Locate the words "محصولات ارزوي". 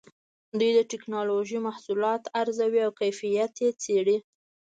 1.67-2.81